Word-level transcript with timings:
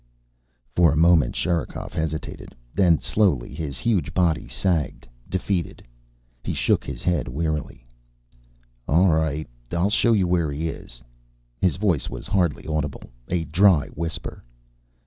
_"For 0.75 0.91
a 0.91 0.97
moment 0.97 1.35
Sherikov 1.35 1.93
hesitated. 1.93 2.55
Then 2.73 2.99
slowly 2.99 3.53
his 3.53 3.77
huge 3.77 4.15
body 4.15 4.47
sagged, 4.47 5.07
defeated. 5.29 5.83
He 6.43 6.55
shook 6.55 6.83
his 6.83 7.03
head 7.03 7.27
wearily. 7.27 7.85
"All 8.87 9.09
right. 9.09 9.47
I'll 9.71 9.91
show 9.91 10.13
you 10.13 10.27
where 10.27 10.51
he 10.51 10.69
is." 10.69 11.03
His 11.61 11.75
voice 11.75 12.09
was 12.09 12.25
hardly 12.25 12.65
audible, 12.65 13.11
a 13.29 13.43
dry 13.45 13.89
whisper. 13.89 14.43